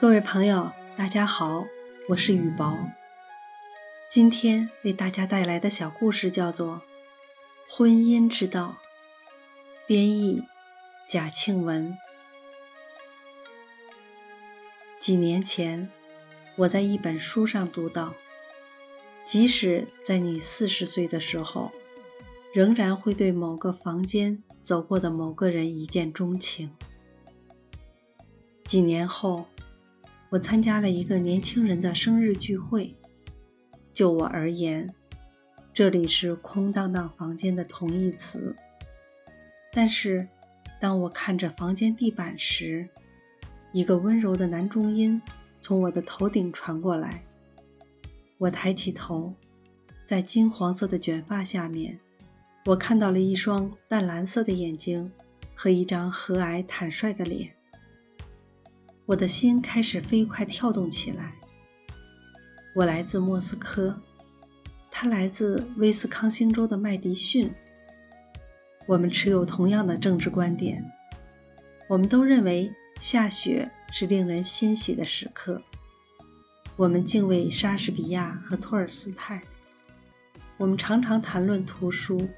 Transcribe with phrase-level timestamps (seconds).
[0.00, 1.66] 各位朋友，大家好，
[2.08, 2.74] 我是雨薄。
[4.10, 6.76] 今天为大家带来的小故事叫做
[7.68, 8.76] 《婚姻之道》，
[9.86, 10.42] 编译
[11.10, 11.98] 贾庆文。
[15.02, 15.90] 几年前，
[16.56, 18.14] 我在一本书上读到，
[19.28, 21.70] 即使在你四十岁的时候，
[22.54, 26.74] 仍然会对某个房间走过的某个人一见钟情。
[28.64, 29.46] 几年后，
[30.30, 32.94] 我参加了一个年轻人的生日聚会。
[33.92, 34.88] 就我而言，
[35.74, 38.54] 这里是空荡荡房间的同义词。
[39.72, 40.28] 但是，
[40.80, 42.88] 当我看着房间地板时，
[43.72, 45.20] 一个温柔的男中音
[45.60, 47.24] 从我的头顶传过来。
[48.38, 49.34] 我抬起头，
[50.08, 51.98] 在金黄色的卷发下面，
[52.66, 55.10] 我看到了一双淡蓝色的眼睛
[55.56, 57.50] 和一张和蔼坦率的脸。
[59.10, 61.32] 我的心开始飞快跳动起来。
[62.76, 64.00] 我来自莫斯科，
[64.88, 67.52] 他来自威斯康星州的麦迪逊。
[68.86, 70.92] 我们持有同样的政治观点，
[71.88, 75.60] 我们都认为下雪是令人欣喜的时刻。
[76.76, 79.42] 我们敬畏莎士比亚和托尔斯泰。
[80.56, 82.28] 我们常常谈论图书，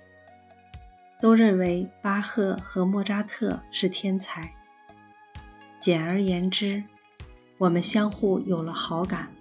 [1.20, 4.54] 都认为巴赫和莫扎特是天才。
[5.82, 6.84] 简而言之，
[7.58, 9.32] 我们相互有了好感。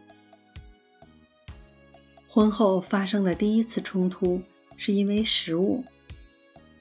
[2.28, 4.42] 婚后发生的第一次冲突
[4.76, 5.84] 是因为食物。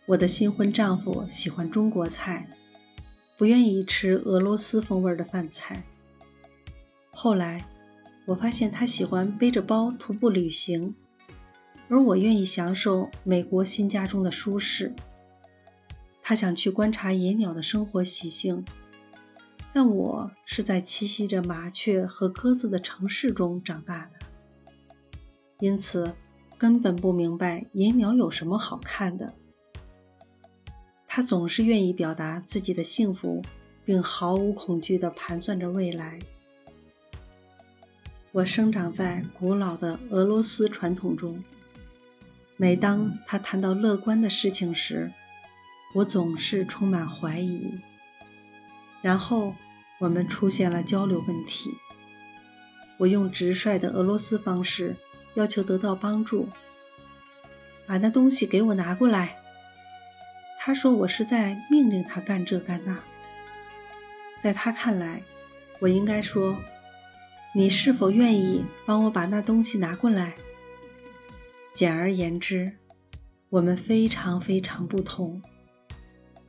[0.07, 2.49] 我的新婚丈夫喜欢中国菜，
[3.37, 5.83] 不愿意吃俄罗斯风味的饭菜。
[7.11, 7.63] 后来，
[8.25, 10.95] 我发现他喜欢背着包徒步旅行，
[11.91, 14.95] 而我愿意享受美国新家中的舒适。
[16.23, 18.65] 他想去观察野鸟的生活习性。
[19.73, 24.27] 但我是在栖息着麻雀和鸽子的城市中长大的，
[25.61, 26.13] 因此
[26.59, 29.33] 根本不明白野鸟有什么好看的。
[31.07, 33.43] 他总是愿意表达自己的幸福，
[33.85, 36.19] 并毫无恐惧地盘算着未来。
[38.33, 41.43] 我生长在古老的俄罗斯传统中，
[42.57, 45.11] 每当他谈到乐观的事情时，
[45.95, 47.73] 我总是充满怀疑。
[49.03, 49.55] 然后
[49.99, 51.71] 我们出现了交流问题。
[52.99, 54.95] 我用直率的俄罗斯方式
[55.35, 56.49] 要求得到帮助，
[57.87, 59.37] 把那东西给我拿过来。
[60.59, 62.99] 他说我是在命令他干这干那。
[64.43, 65.23] 在他看来，
[65.79, 66.57] 我应该说
[67.55, 70.35] ：“你是否愿意帮我把那东西拿过来？”
[71.75, 72.73] 简而言之，
[73.49, 75.41] 我们非常非常不同。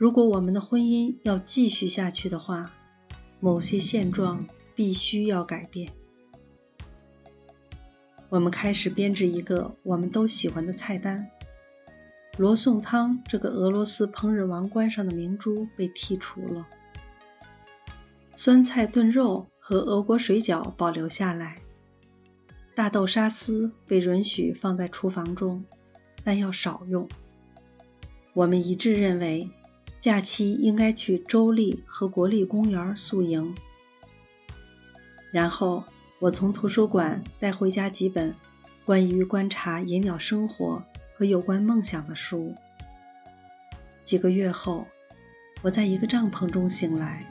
[0.02, 2.72] 如果我们的婚姻要继续下去的话，
[3.40, 5.92] 某些现状必须要改变。
[8.28, 11.30] 我们开始编制一个我们都喜欢的菜单。
[12.40, 16.66] 罗宋汤这个俄罗斯烹饪王冠上的明珠被剔除了，
[18.36, 21.58] 酸菜炖肉和俄国水饺保留下来，
[22.74, 25.64] 大豆沙司被允许放在厨房中，
[26.24, 27.08] 但要少用。
[28.34, 29.48] 我们一致认为。
[30.02, 33.56] 假期应该去州立和国立公园宿营。
[35.32, 35.84] 然后
[36.20, 38.34] 我从图书馆带回家几本
[38.84, 40.84] 关于观察野鸟生活
[41.16, 42.56] 和有关梦想的书。
[44.04, 44.88] 几个月后，
[45.62, 47.24] 我在一个帐篷中醒来，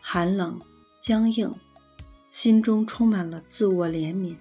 [0.00, 0.60] 寒冷、
[1.02, 1.52] 僵硬，
[2.30, 4.36] 心中充满了自我怜悯，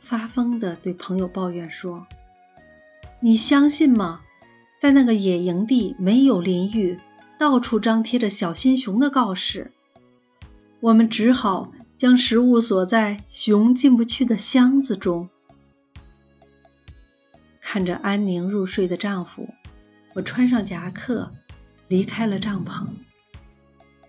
[0.00, 2.06] 发疯地对朋友抱怨说
[3.20, 4.22] ：“你相信吗？”
[4.80, 6.98] 在那个野营地没有淋浴，
[7.38, 9.72] 到处张贴着小心熊的告示。
[10.80, 15.28] 我们只好将食物锁在熊进不去的箱子中。
[17.60, 19.50] 看着安宁入睡的丈夫，
[20.14, 21.30] 我穿上夹克，
[21.86, 22.86] 离开了帐篷。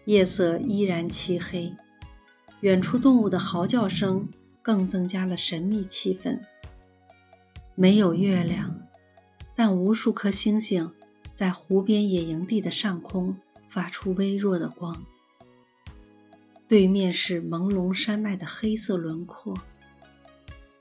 [0.06, 1.74] 夜色依然漆黑，
[2.62, 4.30] 远处动物的嚎叫声
[4.62, 6.40] 更增加了神秘气氛。
[7.76, 8.74] 没有月亮。
[9.64, 10.92] 但无数颗星星
[11.38, 13.38] 在湖边野营地的上空
[13.70, 15.06] 发出微弱的光，
[16.68, 19.56] 对面是朦胧山脉的黑色轮廓，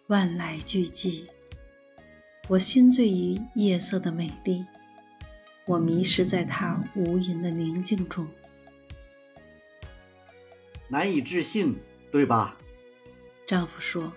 [0.06, 1.24] 万籁俱寂。
[2.48, 4.64] 我心醉于夜色的美丽，
[5.66, 8.26] 我迷失在它无垠的宁静中。
[10.88, 11.76] 难以置信，
[12.10, 12.56] 对吧？
[13.46, 14.10] 丈夫说。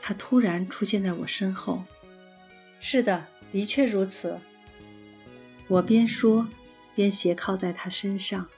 [0.00, 1.84] 他突然出现在我身后。
[2.80, 3.24] 是的。
[3.52, 4.40] 的确如此，
[5.68, 6.48] 我边说
[6.94, 8.48] 边斜靠在他身上。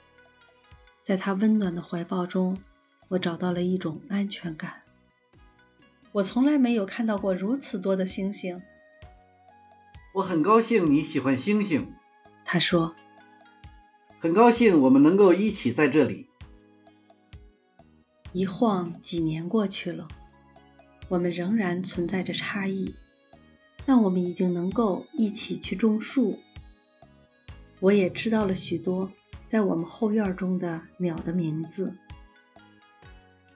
[1.03, 2.57] 在他温暖的怀抱中，
[3.09, 4.81] 我找到了一种安全感。
[6.13, 8.61] 我从来没有看到过如此多的星星。
[10.13, 11.93] 我很高兴你喜欢星星，
[12.45, 12.95] 他说。
[14.19, 16.27] 很高兴我们能够一起在这里。
[18.31, 20.07] 一晃几年过去了，
[21.09, 22.95] 我们仍然存在着差异，
[23.85, 26.39] 但我们已经能够一起去种树。
[27.79, 29.11] 我也知道了许多
[29.49, 31.93] 在我们后院中的鸟的名字。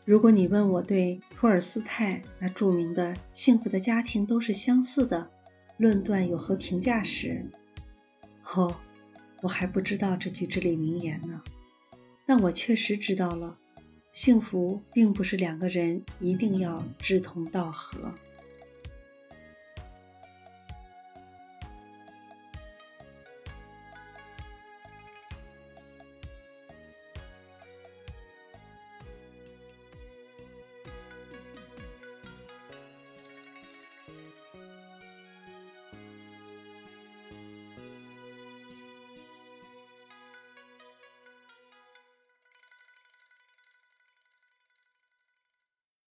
[0.05, 5.29] 如果你问我对托尔斯泰那著名的“幸福的家庭都是相似的”
[5.77, 7.45] 论断有何评价时，
[8.53, 8.75] 哦。
[9.41, 11.41] 我还不知道这句至理名言呢，
[12.25, 13.57] 但我确实知道了，
[14.11, 18.13] 幸福并不是两个人一定要志同道合。